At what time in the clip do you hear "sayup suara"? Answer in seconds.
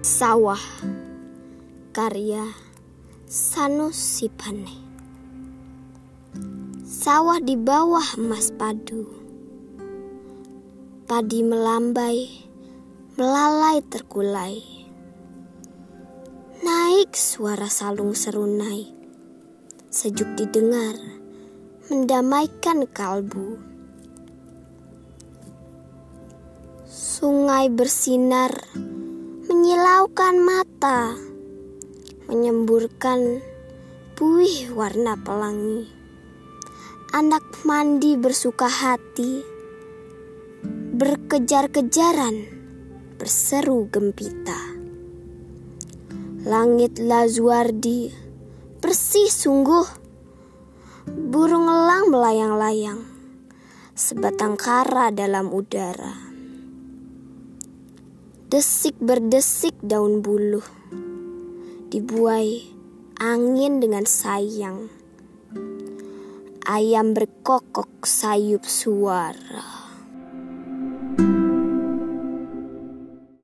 68.02-69.89